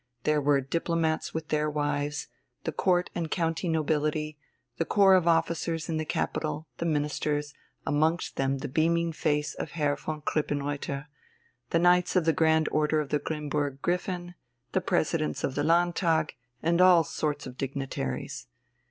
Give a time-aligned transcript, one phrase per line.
[0.23, 2.27] There were diplomats with their wives,
[2.63, 4.35] the Court and county nobility,
[4.77, 7.53] the corps of officers in the capital, the Ministers,
[7.85, 11.05] amongst them the beaming face of Herr von Krippenreuther,
[11.69, 14.33] the Knights of the Grand Order of the Grimmburg Griffin,
[14.71, 16.33] the Presidents of the Landtag,
[16.63, 18.47] and all sorts of dignitaries.